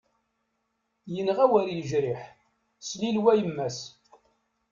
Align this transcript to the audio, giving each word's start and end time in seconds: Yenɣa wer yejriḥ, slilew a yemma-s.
Yenɣa 1.13 1.45
wer 1.51 1.67
yejriḥ, 1.75 2.21
slilew 2.87 3.25
a 3.31 3.33
yemma-s. 3.39 3.79